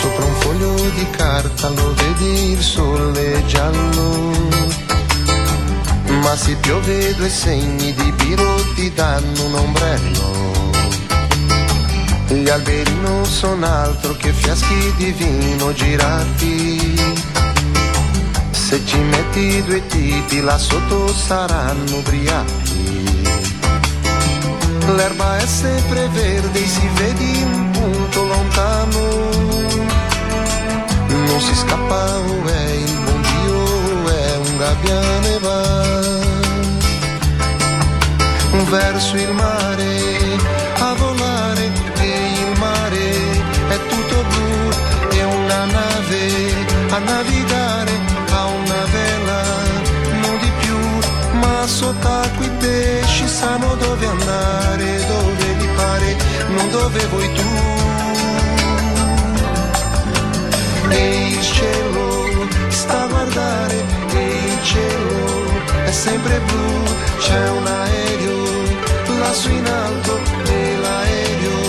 Sopra 0.00 0.24
un 0.24 0.34
foglio 0.38 0.74
di 0.90 1.10
carta 1.10 1.68
lo 1.68 1.94
vedi 1.94 2.50
il 2.52 2.60
sole 2.60 3.44
giallo. 3.46 4.32
Ma 6.22 6.34
se 6.34 6.56
piove 6.56 7.14
due 7.14 7.28
segni 7.28 7.92
di 7.92 8.12
biro 8.12 8.54
ti 8.74 8.92
danno 8.92 9.44
un 9.44 9.54
ombrello. 9.54 10.46
Gli 12.28 12.48
alberi 12.48 12.94
non 13.00 13.24
sono 13.24 13.66
altro 13.66 14.14
che 14.16 14.32
fiaschi 14.32 14.94
di 14.96 15.12
vino 15.12 15.72
girati. 15.72 16.77
Se 18.68 18.84
ci 18.84 18.98
metti 18.98 19.62
due 19.64 19.86
tipi 19.86 20.42
là 20.42 20.58
sotto 20.58 21.08
saranno 21.14 21.96
ubriachi. 21.96 23.02
L'erba 24.94 25.38
è 25.38 25.46
sempre 25.46 26.06
verde, 26.08 26.66
si 26.66 26.86
vedi 26.96 27.42
un 27.44 27.70
punto 27.70 28.24
lontano. 28.26 29.00
Non 31.06 31.40
si 31.40 31.54
scappa, 31.54 32.18
oh, 32.18 32.44
è 32.44 32.70
il 32.72 32.98
buon 33.04 33.22
Dio, 33.22 34.08
è 34.14 34.36
un 34.36 34.56
gabbiane 34.58 35.38
va. 35.38 35.86
Verso 38.68 39.16
il 39.16 39.32
mare, 39.32 40.27
Pensavo 53.40 53.76
dove 53.76 54.04
andare, 54.04 55.06
dove 55.06 55.54
mi 55.60 55.68
pare, 55.76 56.16
non 56.48 56.70
dove 56.72 57.06
vuoi 57.06 57.32
tu. 57.34 57.42
E 60.88 61.26
il 61.28 61.40
cielo 61.40 62.48
sta 62.66 63.04
a 63.04 63.06
guardare, 63.06 63.76
e 64.12 64.24
il 64.44 64.64
cielo 64.64 65.44
è 65.84 65.92
sempre 65.92 66.40
blu, 66.46 66.82
c'è 67.20 67.50
un 67.50 67.64
aereo 67.64 68.42
lassù 69.20 69.50
in 69.50 69.66
alto 69.66 70.18
e 70.44 70.76
l'aereo 70.80 71.60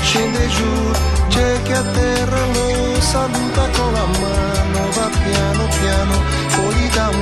scende 0.00 0.48
giù, 0.48 0.92
c'è 1.28 1.62
chi 1.62 1.72
a 1.72 1.82
terra 1.82 2.46
lo 2.54 3.00
saluta 3.00 3.68
con 3.76 3.92
la 3.92 4.06
mano, 4.06 4.90
va 4.96 5.10
piano 5.22 5.68
piano 5.78 6.22
fuori 6.46 6.88
da 6.94 7.08
un 7.08 7.21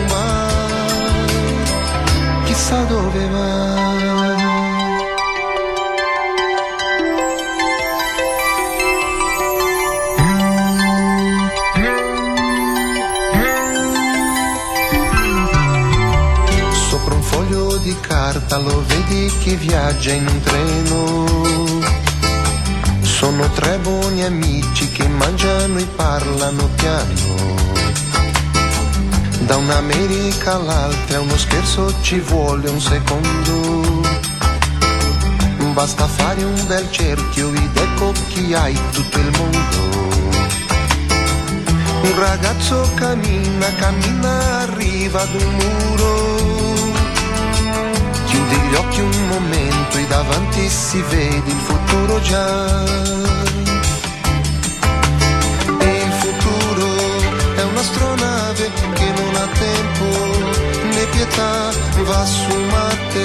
chissà 2.71 2.85
dove 2.85 3.29
va. 3.29 3.89
Sopra 16.89 17.15
un 17.15 17.23
foglio 17.23 17.77
di 17.79 17.97
carta 18.01 18.59
lo 18.59 18.85
vedi 18.87 19.33
che 19.43 19.57
viaggia 19.57 20.13
in 20.13 20.27
un 20.29 20.41
treno. 20.41 21.89
Sono 23.03 23.51
tre 23.51 23.79
buoni 23.79 24.25
amici 24.25 24.91
che 24.93 25.09
mangiano 25.09 25.79
e 25.79 25.87
parlano 25.97 26.69
piano. 26.77 27.30
Da 29.51 29.57
un'America 29.57 30.55
all'altra 30.55 31.19
uno 31.19 31.37
scherzo 31.37 31.93
ci 32.03 32.21
vuole 32.21 32.71
un 32.71 32.81
secondo. 32.81 34.01
Basta 35.73 36.07
fare 36.07 36.45
un 36.45 36.67
bel 36.69 36.87
cerchio 36.93 37.53
ed 37.53 37.77
ecco 37.77 38.13
chi 38.29 38.55
hai 38.55 38.79
tutto 38.93 39.19
il 39.19 39.31
mondo. 39.37 39.79
Un 42.03 42.17
ragazzo 42.17 42.89
cammina, 42.95 43.67
cammina, 43.75 44.61
arriva 44.61 45.23
ad 45.23 45.35
un 45.35 45.55
muro. 45.57 46.15
Chiudi 48.27 48.55
gli 48.55 48.75
occhi 48.77 49.01
un 49.01 49.27
momento 49.31 49.99
e 49.99 50.07
davanti 50.07 50.69
si 50.69 51.03
vede 51.09 51.51
il 51.51 51.61
futuro 51.65 52.21
già. 52.21 52.85
E 55.81 56.03
il 56.05 56.13
futuro 56.21 56.87
è 57.57 57.63
un'astronave 57.65 59.00
tempo 59.61 60.07
né 60.95 61.05
pietà, 61.13 61.71
va 62.09 62.25
su 62.25 62.55
Marte, 62.73 63.25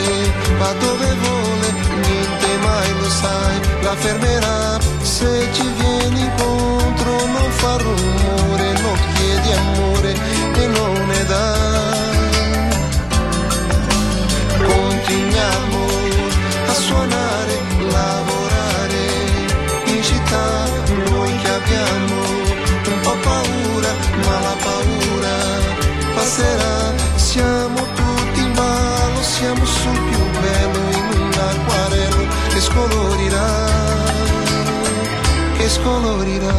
va 0.60 0.72
dove 0.86 1.10
vuole, 1.22 1.70
niente 2.06 2.50
mai 2.66 2.90
lo 3.00 3.10
sai, 3.10 3.56
la 3.82 3.96
fermerà 3.96 4.78
se 5.02 5.48
ci 5.54 5.68
vieni 5.80 6.20
incontro, 6.22 7.12
non 7.36 7.50
fa 7.62 7.78
rumore, 7.78 8.68
non 8.84 8.98
chiedi 9.14 9.52
amore 9.52 10.12
e 10.62 10.68
non 10.68 11.06
ne 11.08 11.26
dà. 11.26 11.48
Continuiamo 14.68 15.80
a 16.68 16.74
suonare, 16.74 17.25
passerà. 26.36 26.94
Siamo 27.16 27.80
tutti 27.96 28.40
in 28.40 28.54
ballo, 28.54 29.22
siamo 29.22 29.66
sul 29.66 30.00
più 30.10 30.20
bello 30.42 30.80
in 30.92 31.22
un 31.22 31.32
acquarello 31.32 32.28
che 32.50 32.60
scolorirà, 32.60 33.48
che 35.58 35.70
scolorirà. 35.70 36.54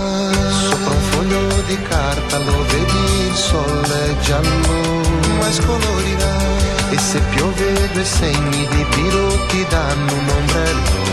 Sopra 0.69 0.91
un 0.91 1.03
foglio 1.11 1.63
di 1.67 1.79
carta 1.83 2.39
lo 2.39 2.65
vedi 2.69 3.27
il 3.29 3.35
sole 3.35 4.17
giallo, 4.23 5.01
ma 5.39 5.53
scolorirà. 5.53 6.35
E 6.91 6.99
se 6.99 7.21
piove 7.35 7.91
due 7.93 8.05
segni 8.05 8.67
di 8.69 8.87
biro 8.95 9.29
ti 9.49 9.67
danno 9.69 10.13
un 10.13 10.29
ombrello 10.39 11.05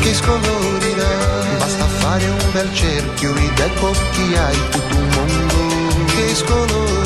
che 0.00 0.14
scolorirà. 0.14 1.34
Basta 1.58 1.84
fare 1.84 2.26
un 2.28 2.52
bel 2.52 2.72
cerchio 2.72 3.34
ed 3.34 3.58
ecco 3.58 3.90
chi 4.12 4.36
hai 4.36 4.58
tutto 4.70 4.96
un 4.96 5.08
mondo 5.08 6.04
che 6.06 6.34
scolorirà. 6.34 7.05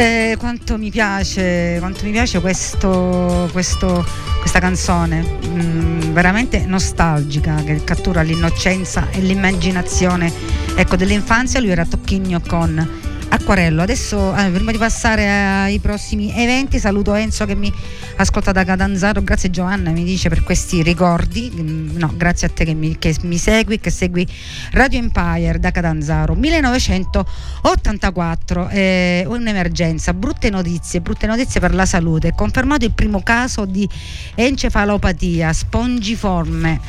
Eh, 0.00 0.36
quanto 0.38 0.78
mi 0.78 0.88
piace, 0.88 1.76
quanto 1.78 2.06
mi 2.06 2.10
piace 2.10 2.40
questo, 2.40 3.50
questo- 3.52 4.02
questa 4.38 4.58
canzone, 4.58 5.22
mm, 5.46 6.12
veramente 6.14 6.64
nostalgica, 6.64 7.56
che 7.56 7.84
cattura 7.84 8.22
l'innocenza 8.22 9.10
e 9.10 9.20
l'immaginazione 9.20 10.32
ecco, 10.74 10.96
dell'infanzia. 10.96 11.60
Lui 11.60 11.68
era 11.68 11.84
Tocchigno 11.84 12.40
con 12.40 12.88
Acquarello. 13.32 13.82
Adesso, 13.82 14.34
eh, 14.36 14.50
prima 14.50 14.72
di 14.72 14.78
passare 14.78 15.28
ai 15.28 15.78
prossimi 15.78 16.32
eventi, 16.36 16.80
saluto 16.80 17.14
Enzo 17.14 17.46
che 17.46 17.54
mi 17.54 17.72
ascolta 18.16 18.50
da 18.50 18.64
Catanzaro. 18.64 19.22
Grazie 19.22 19.50
Giovanna, 19.50 19.92
mi 19.92 20.02
dice 20.02 20.28
per 20.28 20.42
questi 20.42 20.82
ricordi. 20.82 21.48
Mm, 21.54 21.96
No, 21.96 22.12
grazie 22.16 22.48
a 22.48 22.50
te 22.50 22.64
che 22.64 22.74
mi, 22.74 22.98
che 22.98 23.14
mi 23.22 23.38
segui, 23.38 23.78
che 23.78 23.90
segui 23.90 24.26
Radio 24.72 24.98
Empire 24.98 25.60
da 25.60 25.70
Catanzaro. 25.70 26.34
1984, 26.34 28.68
eh, 28.68 29.24
un'emergenza, 29.28 30.12
brutte 30.12 30.50
notizie, 30.50 31.00
brutte 31.00 31.26
notizie 31.26 31.60
per 31.60 31.72
la 31.72 31.86
salute. 31.86 32.32
Confermato 32.34 32.84
il 32.84 32.92
primo 32.92 33.22
caso 33.22 33.64
di 33.64 33.88
encefalopatia 34.34 35.52
spongiforme 35.52 36.80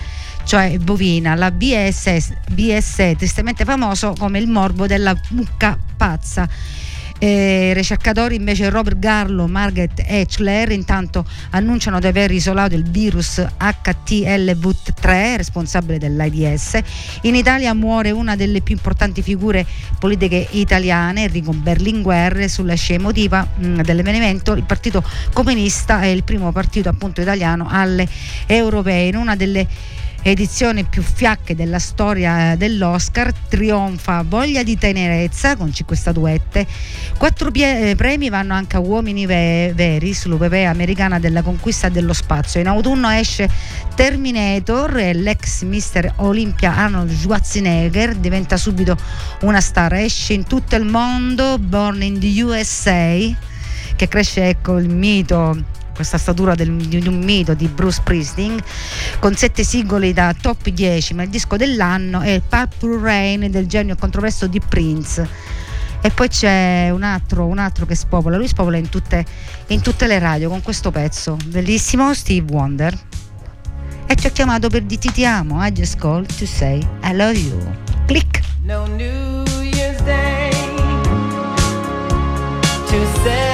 cioè 0.51 0.77
bovina, 0.79 1.33
la 1.35 1.49
BSS, 1.49 2.33
BSE, 2.51 3.15
tristemente 3.15 3.63
famoso 3.63 4.13
come 4.19 4.37
il 4.37 4.49
morbo 4.49 4.85
della 4.85 5.17
mucca 5.29 5.77
pazza. 5.95 6.45
Eh, 7.17 7.71
ricercatori 7.73 8.35
invece 8.35 8.67
Robert 8.67 8.99
Garlow, 8.99 9.45
Margaret 9.45 10.03
Echler 10.05 10.71
intanto 10.71 11.23
annunciano 11.51 11.99
di 11.99 12.07
aver 12.07 12.31
isolato 12.31 12.75
il 12.75 12.83
virus 12.83 13.39
HTLV3 13.39 15.37
responsabile 15.37 15.99
dell'AIDS. 15.99 16.79
In 17.21 17.35
Italia 17.35 17.73
muore 17.73 18.11
una 18.11 18.35
delle 18.35 18.59
più 18.59 18.75
importanti 18.75 19.21
figure 19.21 19.65
politiche 19.99 20.47
italiane, 20.49 21.23
Enrico 21.23 21.53
Berlinguer, 21.53 22.49
sulla 22.49 22.75
scia 22.75 22.95
emotiva 22.95 23.47
mh, 23.55 23.83
dell'avvenimento. 23.83 24.51
Il 24.51 24.63
Partito 24.63 25.01
Comunista 25.31 26.01
è 26.01 26.07
il 26.07 26.25
primo 26.25 26.51
partito 26.51 26.89
appunto 26.89 27.21
italiano 27.21 27.67
alle 27.69 28.05
europee. 28.47 29.07
In 29.07 29.15
una 29.15 29.37
delle 29.37 29.65
edizioni 30.23 30.83
più 30.83 31.01
fiacche 31.01 31.55
della 31.55 31.79
storia 31.79 32.51
eh, 32.51 32.57
dell'Oscar 32.57 33.33
trionfa 33.33 34.23
Voglia 34.27 34.63
di 34.63 34.77
tenerezza 34.77 35.55
con 35.55 35.73
5 35.73 35.95
statuette. 35.95 36.67
Quattro 37.17 37.51
pie- 37.51 37.91
eh, 37.91 37.95
premi 37.95 38.29
vanno 38.29 38.53
anche 38.53 38.75
a 38.75 38.79
Uomini 38.79 39.25
Ve- 39.25 39.73
Veri 39.73 40.13
sull'UPP 40.13 40.67
americana 40.67 41.19
della 41.19 41.41
conquista 41.41 41.89
dello 41.89 42.13
spazio. 42.13 42.59
In 42.59 42.67
autunno 42.67 43.09
esce 43.09 43.49
Terminator 43.95 44.97
e 44.97 45.13
l'ex 45.13 45.63
Mister 45.63 46.13
Olympia 46.17 46.75
Arnold 46.75 47.11
Schwarzenegger 47.11 48.15
diventa 48.15 48.57
subito 48.57 48.97
una 49.41 49.61
star. 49.61 49.93
Esce 49.93 50.33
in 50.33 50.45
tutto 50.45 50.75
il 50.75 50.85
mondo 50.85 51.57
Born 51.57 52.01
in 52.01 52.19
the 52.19 52.43
USA 52.43 53.49
che 53.95 54.07
cresce 54.07 54.47
ecco 54.47 54.77
il 54.77 54.89
mito 54.89 55.70
questa 55.93 56.17
statura 56.17 56.55
del- 56.55 56.75
di 56.75 57.07
un 57.07 57.19
mito 57.19 57.53
di 57.53 57.67
Bruce 57.67 57.97
Springsteen 57.97 58.59
con 59.19 59.35
sette 59.35 59.63
singoli 59.63 60.13
da 60.13 60.33
top 60.39 60.69
10 60.69 61.13
ma 61.13 61.23
il 61.23 61.29
disco 61.29 61.57
dell'anno 61.57 62.21
è 62.21 62.41
Purple 62.47 62.99
Rain 63.01 63.51
del 63.51 63.67
genio 63.67 63.95
controverso 63.95 64.47
di 64.47 64.59
Prince. 64.59 65.27
E 66.03 66.09
poi 66.09 66.29
c'è 66.29 66.89
un 66.89 67.03
altro, 67.03 67.45
un 67.45 67.59
altro 67.59 67.85
che 67.85 67.93
spopola 67.93 68.35
lui 68.35 68.47
spopola 68.47 68.77
in 68.77 68.89
tutte, 68.89 69.23
in 69.67 69.81
tutte 69.81 70.07
le 70.07 70.17
radio 70.17 70.49
con 70.49 70.61
questo 70.63 70.89
pezzo 70.89 71.37
bellissimo 71.45 72.13
Steve 72.15 72.51
Wonder. 72.51 72.97
E 74.07 74.15
ci 74.15 74.27
ha 74.27 74.31
chiamato 74.31 74.67
per 74.67 74.81
dirti 74.81 75.11
ti 75.11 75.25
amo 75.25 75.63
I 75.65 75.71
just 75.71 75.97
called 75.97 76.25
to 76.37 76.45
say 76.45 76.79
I 77.03 77.13
love 77.13 77.37
you. 77.37 77.57
Click. 78.07 78.41
No 78.63 78.85
New 78.87 79.43
Year's 79.61 80.01
Day 80.03 80.49
to 82.87 83.05
celebrate. 83.23 83.50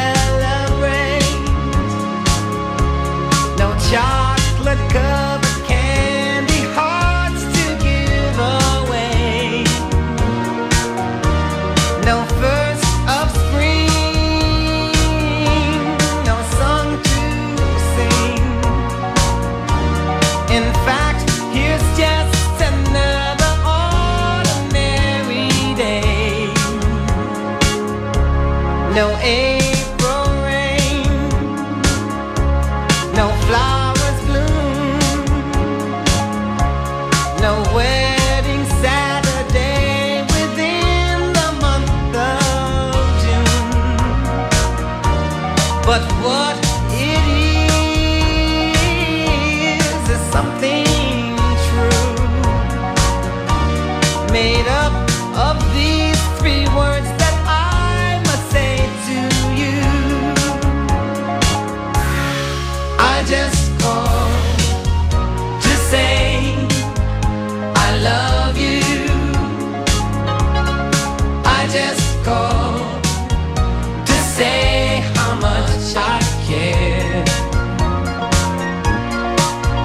To 72.28 74.14
say 74.36 75.00
how 75.16 75.34
much 75.36 75.96
I 75.96 76.20
care. 76.46 77.24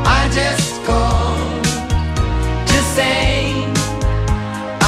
I 0.05 0.29
just 0.39 0.83
called 0.85 1.65
to 2.71 2.79
say 2.97 3.65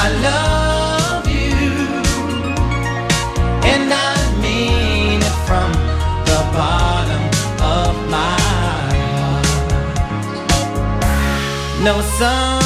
I 0.02 0.06
love 0.28 1.28
you, 1.28 1.54
and 3.72 3.86
I 3.92 4.16
mean 4.42 5.20
it 5.30 5.36
from 5.46 5.70
the 6.28 6.40
bottom 6.56 7.24
of 7.78 7.92
my 8.10 8.36
heart. 9.22 9.46
No 11.84 11.94
summer's 12.18 12.63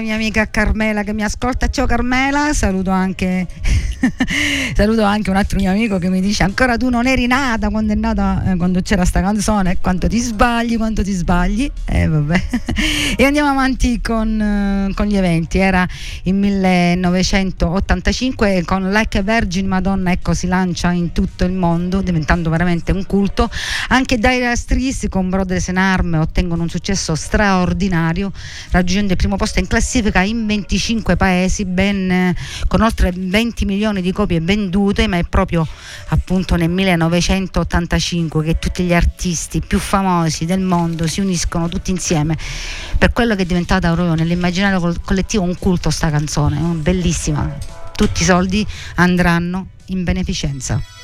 mia 0.00 0.14
amica 0.14 0.48
Carmela 0.48 1.02
che 1.02 1.12
mi 1.12 1.22
ascolta. 1.22 1.68
Ciao 1.68 1.86
Carmela, 1.86 2.52
saluto 2.54 2.90
anche, 2.90 3.46
saluto 4.80 5.02
anche 5.02 5.28
un 5.28 5.36
altro 5.36 5.58
mio 5.58 5.70
amico 5.70 5.98
che 5.98 6.08
mi 6.08 6.22
dice 6.22 6.42
ancora 6.42 6.78
tu 6.78 6.88
non 6.88 7.06
eri 7.06 7.26
nata 7.26 7.68
quando 7.68 7.92
è 7.92 7.96
nata 7.96 8.42
eh, 8.46 8.56
quando 8.56 8.80
c'era 8.80 9.04
sta 9.04 9.20
canzone, 9.20 9.76
quanto 9.78 10.08
ti 10.08 10.18
sbagli, 10.18 10.78
quanto 10.78 11.02
ti 11.02 11.12
sbagli. 11.12 11.70
E 11.90 12.06
vabbè. 12.06 12.40
e 13.18 13.24
andiamo 13.24 13.50
avanti 13.50 14.00
con, 14.00 14.40
eh, 14.40 14.94
con 14.94 15.06
gli 15.06 15.16
eventi. 15.16 15.58
Era 15.58 15.84
il 16.22 16.34
1985 16.34 18.62
con 18.64 18.88
Like 18.90 19.18
a 19.18 19.22
Virgin 19.22 19.66
Madonna 19.66 20.12
ecco 20.12 20.34
si 20.34 20.46
lancia 20.46 20.92
in 20.92 21.10
tutto 21.12 21.42
il 21.44 21.50
mondo 21.52 22.00
diventando 22.00 22.48
veramente 22.48 22.92
un 22.92 23.04
culto. 23.04 23.50
Anche 23.88 24.18
Dire 24.18 24.54
Straits 24.56 25.06
con 25.10 25.28
Brothers 25.28 25.66
in 25.66 25.78
Arm 25.78 26.14
ottengono 26.14 26.62
un 26.62 26.70
successo 26.70 27.16
straordinario 27.16 28.30
raggiungendo 28.70 29.12
il 29.12 29.18
primo 29.18 29.36
posto 29.36 29.58
in 29.58 29.66
classifica 29.66 30.22
in 30.22 30.46
25 30.46 31.16
paesi, 31.16 31.64
ben, 31.64 32.08
eh, 32.10 32.36
con 32.68 32.82
oltre 32.82 33.12
20 33.14 33.64
milioni 33.66 34.00
di 34.00 34.12
copie 34.12 34.40
vendute, 34.40 34.69
ma 35.06 35.18
è 35.18 35.24
proprio 35.24 35.66
appunto 36.08 36.56
nel 36.56 36.70
1985 36.70 38.44
che 38.44 38.58
tutti 38.58 38.84
gli 38.84 38.94
artisti 38.94 39.60
più 39.60 39.78
famosi 39.78 40.44
del 40.44 40.60
mondo 40.60 41.06
si 41.06 41.20
uniscono 41.20 41.68
tutti 41.68 41.90
insieme 41.90 42.36
per 42.98 43.12
quello 43.12 43.34
che 43.34 43.42
è 43.42 43.46
diventata 43.46 43.92
proprio 43.92 44.14
nell'immaginario 44.14 44.80
col- 44.80 45.00
collettivo 45.02 45.42
un 45.42 45.56
culto 45.58 45.90
sta 45.90 46.10
canzone, 46.10 46.58
bellissima. 46.58 47.56
Tutti 47.94 48.22
i 48.22 48.24
soldi 48.24 48.66
andranno 48.96 49.68
in 49.86 50.04
beneficenza. 50.04 50.99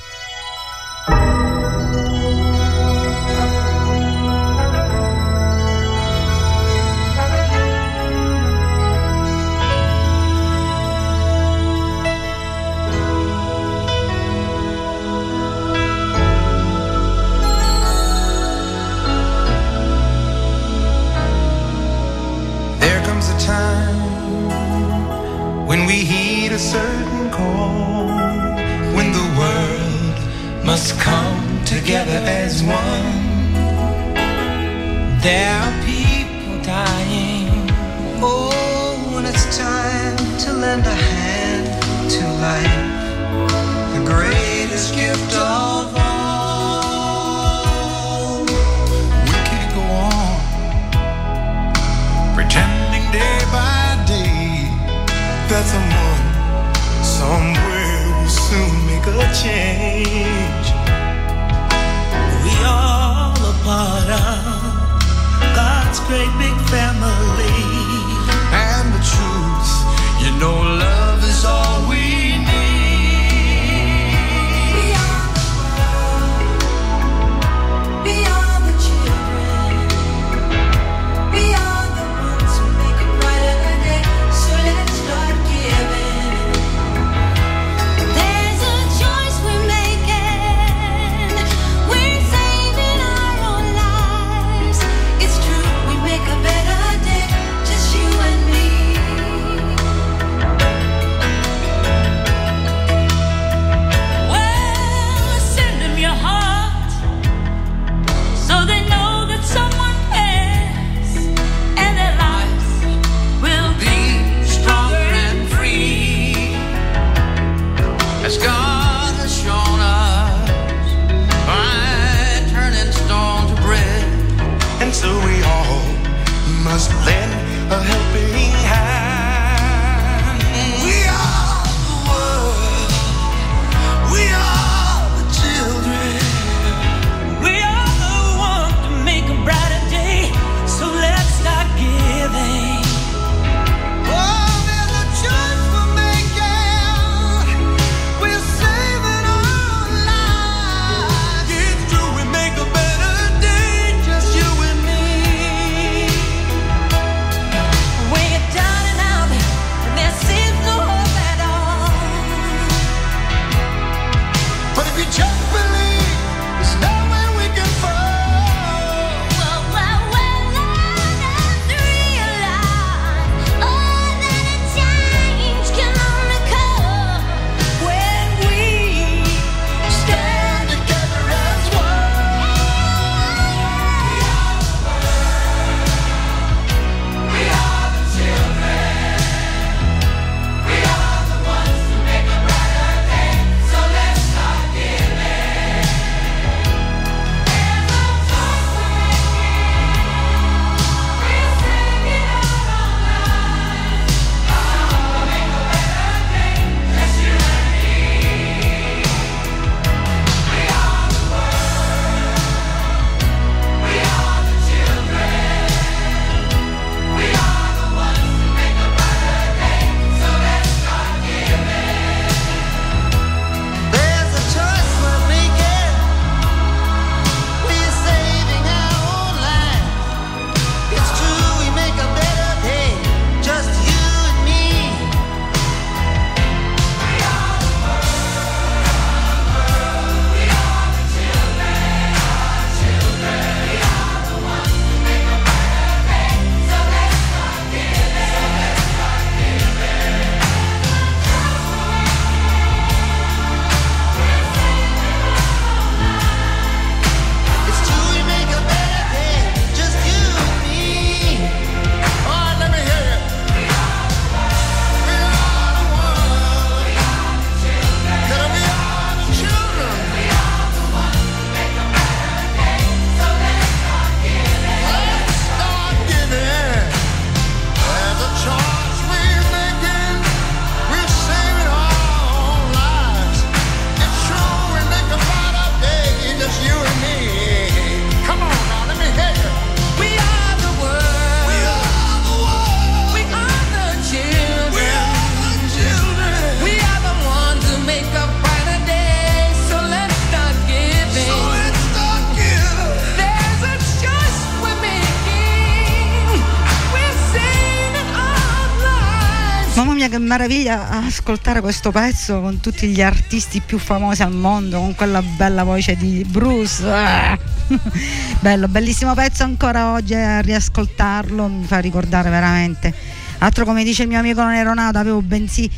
meraviglia 310.36 310.90
ascoltare 310.90 311.62
questo 311.62 311.90
pezzo 311.90 312.42
con 312.42 312.60
tutti 312.60 312.88
gli 312.88 313.00
artisti 313.00 313.62
più 313.64 313.78
famosi 313.78 314.22
al 314.22 314.32
mondo, 314.32 314.78
con 314.78 314.94
quella 314.94 315.22
bella 315.22 315.64
voce 315.64 315.96
di 315.96 316.26
Bruce. 316.28 316.84
Bello, 318.40 318.68
bellissimo 318.68 319.14
pezzo 319.14 319.44
ancora 319.44 319.92
oggi 319.92 320.12
a 320.12 320.42
riascoltarlo, 320.42 321.46
mi 321.46 321.64
fa 321.64 321.78
ricordare 321.78 322.28
veramente. 322.28 322.92
Altro 323.38 323.64
come 323.64 323.82
dice 323.82 324.02
il 324.02 324.08
mio 324.08 324.18
amico 324.18 324.44
Nero 324.44 324.74
Nato, 324.74 324.98
avevo 324.98 325.22
bensì 325.22 325.70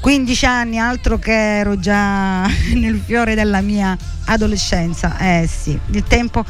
15 0.00 0.44
anni, 0.44 0.78
altro 0.78 1.18
che 1.18 1.56
ero 1.60 1.80
già 1.80 2.46
nel 2.76 3.00
fiore 3.02 3.34
della 3.34 3.62
mia 3.62 3.96
adolescenza. 4.26 5.16
Eh 5.16 5.48
sì, 5.50 5.78
il 5.92 6.04
tempo 6.04 6.44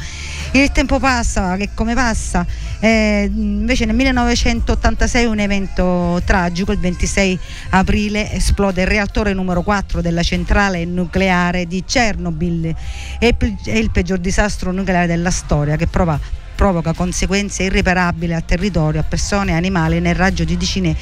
il 0.55 0.71
tempo 0.71 1.01
passa, 1.01 1.57
che 1.57 1.71
come 1.75 1.95
passa. 1.95 2.47
Eh, 2.79 3.29
invece 3.35 3.87
nel 3.87 3.97
1986 3.97 5.25
un 5.25 5.41
evento 5.41 6.23
tragico, 6.25 6.71
il 6.71 6.79
26 6.79 7.37
aprile 7.71 8.31
esplode 8.31 8.83
il 8.83 8.87
reattore 8.87 9.33
numero 9.33 9.63
4 9.63 10.01
della 10.01 10.23
centrale 10.23 10.85
nucleare 10.85 11.67
di 11.67 11.83
Chernobyl. 11.85 12.73
È 13.19 13.35
il 13.65 13.91
peggior 13.91 14.19
disastro 14.19 14.71
nucleare 14.71 15.09
della 15.09 15.33
storia 15.33 15.75
che 15.75 15.89
prova 15.89 16.21
provoca 16.55 16.93
conseguenze 16.93 17.65
irreparabili 17.65 18.33
al 18.33 18.45
territorio, 18.45 19.01
a 19.01 19.03
persone 19.03 19.51
e 19.51 19.55
animali 19.55 19.99
nel 19.99 20.15
raggio 20.15 20.45
di 20.45 20.57
decine 20.57 20.95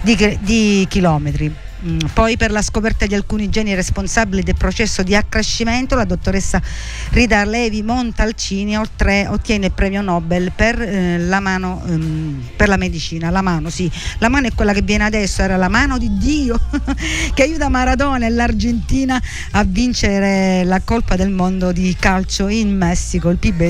di, 0.00 0.36
di 0.40 0.84
chilometri. 0.88 1.65
Mm, 1.84 1.98
Poi 2.14 2.38
per 2.38 2.50
la 2.52 2.62
scoperta 2.62 3.04
di 3.04 3.14
alcuni 3.14 3.50
geni 3.50 3.74
responsabili 3.74 4.42
del 4.42 4.56
processo 4.56 5.02
di 5.02 5.14
accrescimento 5.14 5.94
la 5.94 6.04
dottoressa 6.04 6.60
Rita 7.10 7.44
Levi 7.44 7.82
Montalcini 7.82 8.78
oltre, 8.78 9.26
ottiene 9.28 9.66
il 9.66 9.72
premio 9.72 10.00
Nobel 10.00 10.52
per, 10.52 10.80
eh, 10.80 11.18
la 11.18 11.38
mano, 11.40 11.82
ehm, 11.86 12.48
per 12.56 12.68
la 12.68 12.78
medicina. 12.78 13.28
La 13.28 13.42
mano, 13.42 13.68
sì, 13.68 13.90
la 14.18 14.30
mano 14.30 14.46
è 14.46 14.52
quella 14.54 14.72
che 14.72 14.80
viene 14.80 15.04
adesso, 15.04 15.42
era 15.42 15.56
la 15.56 15.68
mano 15.68 15.98
di 15.98 16.16
Dio 16.16 16.58
che 17.34 17.42
aiuta 17.42 17.68
Maradona 17.68 18.24
e 18.24 18.30
l'Argentina 18.30 19.20
a 19.50 19.64
vincere 19.64 20.64
la 20.64 20.80
colpa 20.80 21.14
del 21.16 21.30
mondo 21.30 21.72
di 21.72 21.94
calcio 21.98 22.48
in 22.48 22.74
Messico. 22.74 23.28
Il 23.28 23.36
PIB, 23.36 23.60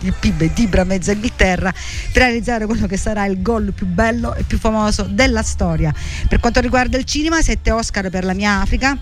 il 0.00 0.14
PIB 0.18 0.52
dibra 0.52 0.84
mezza 0.84 1.12
Inghilterra 1.12 1.72
per 2.12 2.22
realizzare 2.22 2.66
quello 2.66 2.86
che 2.86 2.98
sarà 2.98 3.24
il 3.24 3.40
gol 3.40 3.72
più 3.72 3.86
bello 3.86 4.34
e 4.34 4.42
più 4.42 4.58
famoso 4.58 5.04
della 5.04 5.42
storia. 5.42 5.94
Per 6.28 6.38
quanto 6.38 6.60
riguarda 6.60 6.98
il 6.98 7.04
cinema, 7.04 7.40
7 7.46 7.70
Oscar 7.70 8.10
per 8.10 8.24
la 8.24 8.34
mia 8.34 8.60
Africa. 8.60 8.98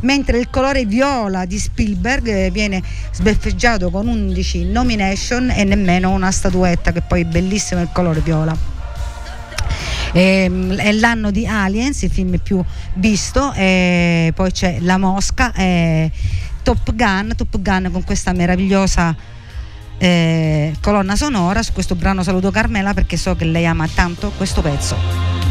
Mentre 0.00 0.38
il 0.38 0.50
colore 0.50 0.84
viola 0.84 1.46
di 1.46 1.58
Spielberg 1.58 2.26
eh, 2.28 2.50
viene 2.50 2.82
sbeffeggiato 3.10 3.88
con 3.88 4.06
11 4.06 4.66
nomination 4.66 5.50
e 5.50 5.64
nemmeno 5.64 6.10
una 6.10 6.30
statuetta, 6.30 6.92
che 6.92 7.00
poi 7.00 7.22
è 7.22 7.24
bellissimo 7.24 7.80
il 7.80 7.88
colore 7.92 8.20
viola. 8.20 8.54
Ehm, 10.12 10.76
è 10.76 10.92
l'anno 10.92 11.30
di 11.30 11.46
Aliens, 11.46 12.02
il 12.02 12.10
film 12.10 12.38
più 12.38 12.62
visto, 12.94 13.54
e 13.54 14.30
poi 14.34 14.52
c'è 14.52 14.76
La 14.80 14.98
Mosca 14.98 15.54
e 15.54 16.10
Top 16.62 16.94
Gun, 16.94 17.32
Top 17.34 17.58
Gun 17.58 17.88
con 17.90 18.04
questa 18.04 18.34
meravigliosa 18.34 19.16
eh, 19.96 20.74
colonna 20.82 21.16
sonora. 21.16 21.62
Su 21.62 21.72
questo 21.72 21.94
brano 21.94 22.22
saluto 22.22 22.50
Carmela 22.50 22.92
perché 22.92 23.16
so 23.16 23.34
che 23.34 23.46
lei 23.46 23.64
ama 23.64 23.88
tanto 23.88 24.30
questo 24.36 24.60
pezzo. 24.60 25.45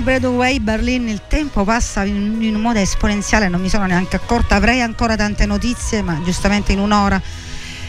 Breath 0.00 0.24
Away, 0.24 0.60
Berlin, 0.60 1.08
il 1.08 1.22
tempo 1.28 1.64
passa 1.64 2.04
in, 2.04 2.38
in 2.40 2.54
un 2.54 2.60
modo 2.60 2.78
esponenziale, 2.78 3.48
non 3.48 3.60
mi 3.60 3.68
sono 3.68 3.86
neanche 3.86 4.16
accorta, 4.16 4.54
avrei 4.54 4.80
ancora 4.80 5.16
tante 5.16 5.44
notizie, 5.46 6.02
ma 6.02 6.20
giustamente 6.22 6.72
in 6.72 6.78
un'ora 6.78 7.20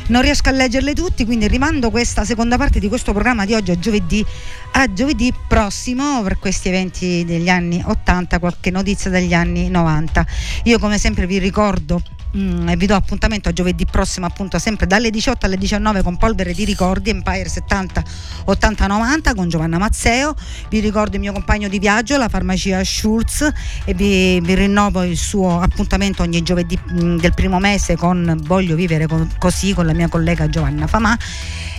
non 0.07 0.22
riesco 0.22 0.49
a 0.49 0.51
leggerle 0.51 0.93
tutti, 0.93 1.26
quindi 1.26 1.47
rimando 1.47 1.89
questa 1.91 2.26
seconda 2.26 2.57
parte 2.57 2.80
di 2.80 2.88
questo 2.88 3.12
programma 3.12 3.45
di 3.45 3.53
oggi 3.53 3.72
a 3.72 3.80
giovedì, 3.80 4.26
a 4.72 4.91
giovedì 4.91 5.34
prossimo 5.47 6.22
per 6.24 6.39
questi 6.39 6.70
eventi 6.70 7.24
degli 7.26 7.49
anni 7.49 7.82
80, 7.86 8.39
qualche 8.39 8.72
notizia 8.72 9.10
degli 9.10 9.34
anni 9.34 9.70
90. 9.70 10.26
Io 10.64 10.80
come 10.80 10.97
sempre 10.97 11.28
vi 11.28 11.38
ricordo 11.38 12.01
mm, 12.38 12.71
vi 12.77 12.86
do 12.86 12.95
appuntamento 12.95 13.49
a 13.49 13.53
giovedì 13.53 13.86
prossimo 13.86 14.25
appunto 14.25 14.59
sempre 14.59 14.88
dalle 14.88 15.09
18 15.09 15.45
alle 15.45 15.57
19 15.57 16.01
con 16.03 16.17
Polvere 16.17 16.53
di 16.53 16.65
Ricordi 16.65 17.09
Empire 17.09 17.47
70 17.47 18.03
80 18.45 18.88
90 18.88 19.34
con 19.36 19.49
Giovanna 19.49 19.77
Mazzeo. 19.77 20.36
Vi 20.69 20.80
ricordo 20.80 21.15
il 21.15 21.21
mio 21.21 21.34
compagno 21.34 21.67
di 21.67 21.80
viaggio 21.80 22.17
la 22.17 22.30
farmacia 22.30 22.84
Schulz 22.84 23.51
e 23.86 23.93
vi, 23.93 24.39
vi 24.41 24.55
rinnovo 24.55 25.03
il 25.03 25.17
suo 25.17 25.59
appuntamento 25.59 26.21
ogni 26.23 26.41
giovedì 26.41 26.77
mm, 26.91 27.17
del 27.17 27.34
primo 27.34 27.59
mese 27.59 27.95
con 27.95 28.39
Voglio 28.43 28.75
vivere 28.75 29.07
con- 29.07 29.30
così 29.38 29.73
con 29.73 29.86
la 29.86 29.93
mia 29.93 30.07
collega 30.07 30.47
Giovanna 30.49 30.88
Famà 30.88 31.17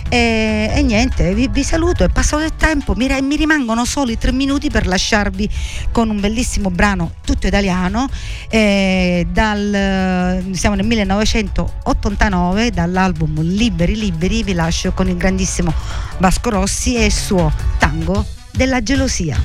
e, 0.09 0.71
e 0.73 0.81
niente, 0.81 1.33
vi, 1.33 1.47
vi 1.47 1.63
saluto, 1.63 2.03
è 2.03 2.09
passato 2.09 2.43
il 2.43 2.55
tempo, 2.55 2.93
mi, 2.95 3.07
mi 3.21 3.35
rimangono 3.35 3.85
soli 3.85 4.17
tre 4.17 4.31
minuti 4.31 4.69
per 4.69 4.87
lasciarvi 4.87 5.49
con 5.91 6.09
un 6.09 6.19
bellissimo 6.19 6.69
brano 6.69 7.13
tutto 7.23 7.47
italiano, 7.47 8.07
eh, 8.49 9.27
dal, 9.31 10.43
siamo 10.51 10.75
nel 10.75 10.85
1989, 10.85 12.71
dall'album 12.71 13.41
Liberi 13.41 13.97
Liberi, 13.97 14.43
vi 14.43 14.53
lascio 14.53 14.91
con 14.91 15.07
il 15.07 15.17
grandissimo 15.17 15.73
Vasco 16.17 16.49
Rossi 16.49 16.95
e 16.95 17.05
il 17.05 17.11
suo 17.11 17.51
tango 17.77 18.25
della 18.51 18.81
gelosia. 18.83 19.41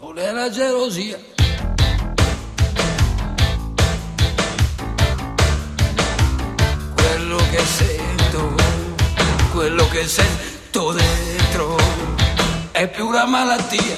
Non 0.00 0.18
è 0.18 0.30
la 0.30 0.50
gelosia. 0.50 1.33
Che 7.54 7.64
sento, 7.64 8.54
quello 9.52 9.86
che 9.88 10.08
sento 10.08 10.90
dentro 10.90 11.76
è 12.72 12.88
più 12.88 13.06
una 13.06 13.26
malattia. 13.26 13.94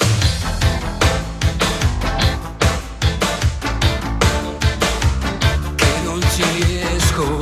Che 5.74 5.92
non 6.04 6.20
ci 6.34 6.44
riesco, 6.64 7.38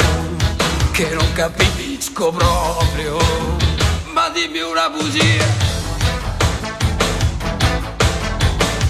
che 0.92 1.08
non 1.14 1.32
capisco 1.32 2.30
proprio. 2.30 3.18
Ma 4.12 4.28
dimmi 4.28 4.60
una 4.60 4.88
bugia. 4.90 5.44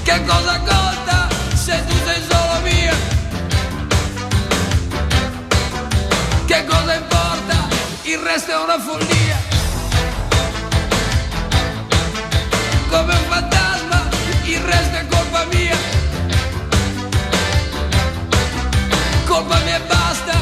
Che 0.02 0.24
cosa 0.26 0.58
conta 0.58 1.28
se 1.54 1.84
tu 1.86 1.94
sei 2.04 2.22
solo 2.28 2.43
Che 6.46 6.64
cosa 6.66 6.94
importa? 6.94 7.68
Il 8.02 8.18
resto 8.18 8.50
è 8.52 8.56
una 8.62 8.78
follia. 8.78 9.36
Come 12.90 13.14
un 13.14 13.24
fantasma, 13.28 14.08
il 14.44 14.60
resto 14.60 14.96
è 14.96 15.06
colpa 15.08 15.46
mia. 15.50 15.76
Colpa 19.24 19.58
mia 19.60 19.76
e 19.76 19.80
basta, 19.80 20.32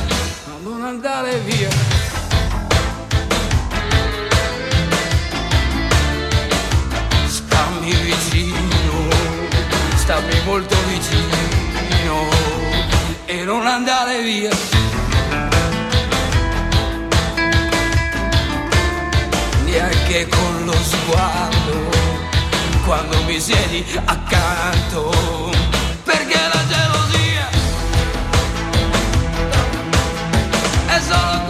ma 0.46 0.54
non 0.62 0.84
andare 0.84 1.38
via. 1.38 1.68
Stammi 7.28 7.92
vicino, 7.92 9.08
stammi 9.94 10.40
molto 10.44 10.76
vicino 10.88 12.28
e 13.24 13.44
non 13.44 13.66
andare 13.66 14.20
via. 14.22 14.81
guardi 19.72 19.78
anche 19.78 20.28
con 20.28 20.64
lo 20.64 20.74
sguardo 20.82 21.90
quando 22.84 23.22
mi 23.24 23.40
siedi 23.40 23.84
accanto. 24.04 25.50
Perché 26.04 26.38
la 26.52 26.66
gelosia 26.68 27.48
è 30.86 31.00
solo 31.00 31.41